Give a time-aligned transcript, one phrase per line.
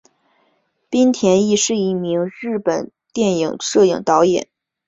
[0.89, 4.47] 滨田毅是一名日本电影摄影导演。